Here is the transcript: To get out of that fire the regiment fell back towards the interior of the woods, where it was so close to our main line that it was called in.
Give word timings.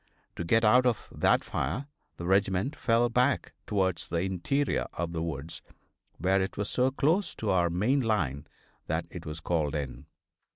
To 0.35 0.43
get 0.43 0.65
out 0.65 0.87
of 0.87 1.09
that 1.11 1.43
fire 1.43 1.85
the 2.17 2.25
regiment 2.25 2.75
fell 2.75 3.07
back 3.07 3.53
towards 3.67 4.07
the 4.07 4.21
interior 4.21 4.87
of 4.93 5.13
the 5.13 5.21
woods, 5.21 5.61
where 6.17 6.41
it 6.41 6.57
was 6.57 6.71
so 6.71 6.89
close 6.89 7.35
to 7.35 7.51
our 7.51 7.69
main 7.69 8.01
line 8.01 8.47
that 8.87 9.05
it 9.11 9.27
was 9.27 9.39
called 9.41 9.75
in. 9.75 10.07